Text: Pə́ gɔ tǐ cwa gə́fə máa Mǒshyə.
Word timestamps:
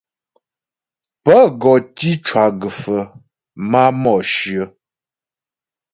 Pə́ 1.23 1.41
gɔ 1.61 1.73
tǐ 1.97 2.09
cwa 2.25 2.43
gə́fə 2.59 2.97
máa 3.69 3.89
Mǒshyə. 4.01 4.63